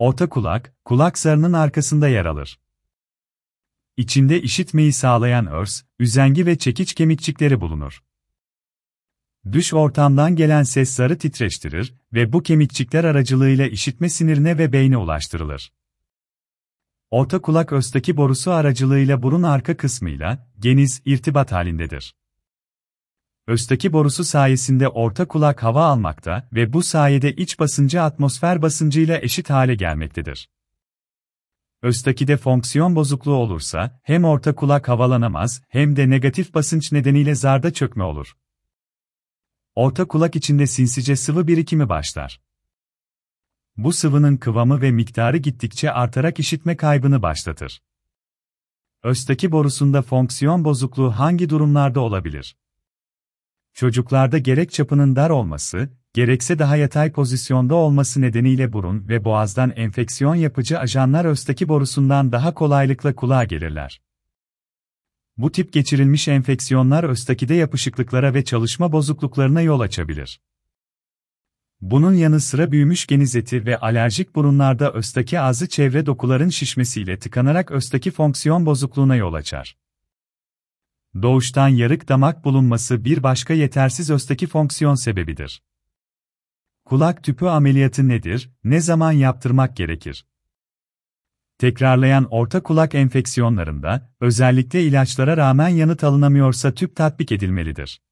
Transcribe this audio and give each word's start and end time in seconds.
Orta 0.00 0.28
kulak, 0.28 0.74
kulak 0.84 1.18
zarının 1.18 1.52
arkasında 1.52 2.08
yer 2.08 2.24
alır. 2.24 2.60
İçinde 3.96 4.42
işitmeyi 4.42 4.92
sağlayan 4.92 5.46
örs, 5.46 5.82
üzengi 5.98 6.46
ve 6.46 6.58
çekiç 6.58 6.94
kemikçikleri 6.94 7.60
bulunur. 7.60 8.02
Dış 9.52 9.74
ortamdan 9.74 10.36
gelen 10.36 10.62
ses 10.62 10.94
zarı 10.94 11.18
titreştirir 11.18 11.94
ve 12.12 12.32
bu 12.32 12.42
kemikçikler 12.42 13.04
aracılığıyla 13.04 13.66
işitme 13.66 14.08
sinirine 14.08 14.58
ve 14.58 14.72
beyne 14.72 14.96
ulaştırılır. 14.96 15.72
Orta 17.10 17.42
kulak 17.42 17.72
östaki 17.72 18.16
borusu 18.16 18.50
aracılığıyla 18.50 19.22
burun 19.22 19.42
arka 19.42 19.76
kısmıyla, 19.76 20.50
geniz, 20.58 21.02
irtibat 21.04 21.52
halindedir. 21.52 22.14
Östaki 23.50 23.92
borusu 23.92 24.24
sayesinde 24.24 24.88
orta 24.88 25.28
kulak 25.28 25.62
hava 25.62 25.84
almakta 25.84 26.48
ve 26.52 26.72
bu 26.72 26.82
sayede 26.82 27.32
iç 27.32 27.58
basıncı 27.58 28.02
atmosfer 28.02 28.62
basıncıyla 28.62 29.18
eşit 29.18 29.50
hale 29.50 29.74
gelmektedir. 29.74 30.50
Östakide 31.82 32.36
fonksiyon 32.36 32.96
bozukluğu 32.96 33.34
olursa, 33.34 34.00
hem 34.02 34.24
orta 34.24 34.54
kulak 34.54 34.88
havalanamaz, 34.88 35.62
hem 35.68 35.96
de 35.96 36.10
negatif 36.10 36.54
basınç 36.54 36.92
nedeniyle 36.92 37.34
zarda 37.34 37.72
çökme 37.72 38.04
olur. 38.04 38.36
Orta 39.74 40.08
kulak 40.08 40.36
içinde 40.36 40.66
sinsice 40.66 41.16
sıvı 41.16 41.46
birikimi 41.46 41.88
başlar. 41.88 42.40
Bu 43.76 43.92
sıvının 43.92 44.36
kıvamı 44.36 44.80
ve 44.80 44.90
miktarı 44.90 45.36
gittikçe 45.36 45.92
artarak 45.92 46.38
işitme 46.38 46.76
kaybını 46.76 47.22
başlatır. 47.22 47.82
Östaki 49.02 49.52
borusunda 49.52 50.02
fonksiyon 50.02 50.64
bozukluğu 50.64 51.10
hangi 51.10 51.48
durumlarda 51.48 52.00
olabilir? 52.00 52.56
Çocuklarda 53.74 54.38
gerek 54.38 54.72
çapının 54.72 55.16
dar 55.16 55.30
olması, 55.30 55.88
gerekse 56.14 56.58
daha 56.58 56.76
yatay 56.76 57.12
pozisyonda 57.12 57.74
olması 57.74 58.20
nedeniyle 58.20 58.72
burun 58.72 59.08
ve 59.08 59.24
boğazdan 59.24 59.70
enfeksiyon 59.76 60.34
yapıcı 60.34 60.78
ajanlar 60.78 61.24
östaki 61.24 61.68
borusundan 61.68 62.32
daha 62.32 62.54
kolaylıkla 62.54 63.14
kulağa 63.14 63.44
gelirler. 63.44 64.00
Bu 65.36 65.52
tip 65.52 65.72
geçirilmiş 65.72 66.28
enfeksiyonlar 66.28 67.04
östakide 67.04 67.54
yapışıklıklara 67.54 68.34
ve 68.34 68.44
çalışma 68.44 68.92
bozukluklarına 68.92 69.60
yol 69.60 69.80
açabilir. 69.80 70.40
Bunun 71.80 72.12
yanı 72.12 72.40
sıra 72.40 72.72
büyümüş 72.72 73.06
geniz 73.06 73.36
eti 73.36 73.66
ve 73.66 73.78
alerjik 73.78 74.34
burunlarda 74.34 74.92
östaki 74.92 75.40
ağzı 75.40 75.68
çevre 75.68 76.06
dokuların 76.06 76.48
şişmesiyle 76.48 77.18
tıkanarak 77.18 77.70
östaki 77.70 78.10
fonksiyon 78.10 78.66
bozukluğuna 78.66 79.16
yol 79.16 79.34
açar. 79.34 79.76
Doğuştan 81.14 81.68
yarık 81.68 82.08
damak 82.08 82.44
bulunması 82.44 83.04
bir 83.04 83.22
başka 83.22 83.54
yetersiz 83.54 84.10
östaki 84.10 84.46
fonksiyon 84.46 84.94
sebebidir. 84.94 85.62
Kulak 86.84 87.24
tüpü 87.24 87.46
ameliyatı 87.46 88.08
nedir, 88.08 88.50
ne 88.64 88.80
zaman 88.80 89.12
yaptırmak 89.12 89.76
gerekir? 89.76 90.26
Tekrarlayan 91.58 92.26
orta 92.30 92.62
kulak 92.62 92.94
enfeksiyonlarında, 92.94 94.10
özellikle 94.20 94.82
ilaçlara 94.82 95.36
rağmen 95.36 95.68
yanıt 95.68 96.04
alınamıyorsa 96.04 96.74
tüp 96.74 96.96
tatbik 96.96 97.32
edilmelidir. 97.32 98.02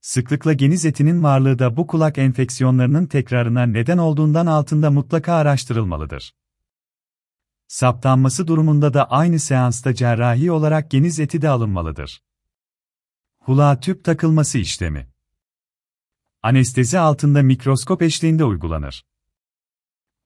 Sıklıkla 0.00 0.52
geniz 0.52 0.84
etinin 0.84 1.22
varlığı 1.22 1.58
da 1.58 1.76
bu 1.76 1.86
kulak 1.86 2.18
enfeksiyonlarının 2.18 3.06
tekrarına 3.06 3.66
neden 3.66 3.98
olduğundan 3.98 4.46
altında 4.46 4.90
mutlaka 4.90 5.34
araştırılmalıdır. 5.34 6.32
Saptanması 7.68 8.46
durumunda 8.46 8.94
da 8.94 9.10
aynı 9.10 9.38
seansta 9.38 9.94
cerrahi 9.94 10.50
olarak 10.50 10.90
geniz 10.90 11.20
eti 11.20 11.42
de 11.42 11.48
alınmalıdır. 11.48 12.22
Kulağa 13.38 13.80
tüp 13.80 14.04
takılması 14.04 14.58
işlemi 14.58 15.08
Anestezi 16.42 16.98
altında 16.98 17.42
mikroskop 17.42 18.02
eşliğinde 18.02 18.44
uygulanır. 18.44 19.04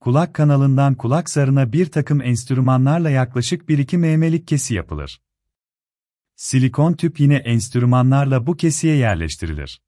Kulak 0.00 0.34
kanalından 0.34 0.94
kulak 0.94 1.30
zarına 1.30 1.72
bir 1.72 1.86
takım 1.86 2.22
enstrümanlarla 2.22 3.10
yaklaşık 3.10 3.68
1-2 3.68 3.96
mm'lik 3.96 4.48
kesi 4.48 4.74
yapılır. 4.74 5.20
Silikon 6.36 6.92
tüp 6.92 7.20
yine 7.20 7.36
enstrümanlarla 7.36 8.46
bu 8.46 8.56
kesiye 8.56 8.96
yerleştirilir. 8.96 9.83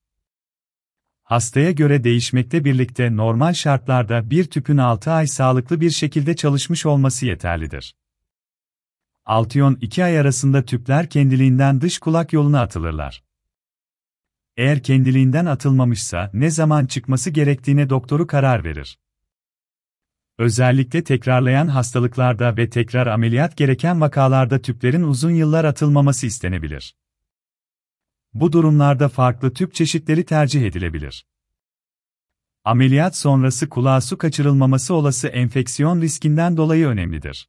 Hastaya 1.27 1.71
göre 1.71 2.05
değişmekte 2.05 2.65
birlikte 2.65 3.17
normal 3.17 3.53
şartlarda 3.53 4.31
bir 4.31 4.45
tüpün 4.45 4.77
6 4.77 5.11
ay 5.11 5.27
sağlıklı 5.27 5.81
bir 5.81 5.91
şekilde 5.91 6.37
çalışmış 6.37 6.87
olması 6.87 7.27
yeterlidir. 7.27 7.97
6-12 9.27 10.05
ay 10.05 10.19
arasında 10.19 10.65
tüpler 10.65 11.11
kendiliğinden 11.11 11.81
dış 11.81 11.99
kulak 11.99 12.33
yoluna 12.33 12.61
atılırlar. 12.61 13.25
Eğer 14.57 14.83
kendiliğinden 14.83 15.47
atılmamışsa 15.47 16.31
ne 16.33 16.51
zaman 16.51 16.87
çıkması 16.87 17.31
gerektiğine 17.31 17.91
doktoru 17.91 18.27
karar 18.27 18.65
verir. 18.65 18.99
Özellikle 20.39 21.05
tekrarlayan 21.05 21.69
hastalıklarda 21.69 22.57
ve 22.57 22.71
tekrar 22.71 23.07
ameliyat 23.07 23.57
gereken 23.57 24.01
vakalarda 24.01 24.59
tüplerin 24.59 25.03
uzun 25.03 25.31
yıllar 25.31 25.65
atılmaması 25.65 26.27
istenebilir. 26.27 26.95
Bu 28.41 28.53
durumlarda 28.53 29.09
farklı 29.09 29.53
tüp 29.53 29.75
çeşitleri 29.75 30.25
tercih 30.25 30.63
edilebilir. 30.63 31.27
Ameliyat 32.65 33.17
sonrası 33.17 33.69
kulağa 33.69 34.01
su 34.01 34.19
kaçırılmaması 34.19 34.95
olası 34.95 35.29
enfeksiyon 35.29 36.01
riskinden 36.01 36.57
dolayı 36.57 36.87
önemlidir. 36.87 37.49